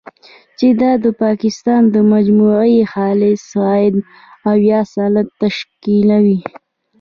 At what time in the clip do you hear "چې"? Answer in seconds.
0.57-0.67